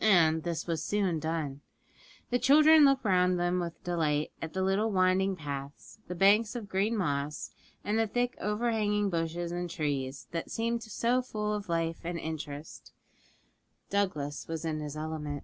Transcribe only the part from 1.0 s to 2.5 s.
done. The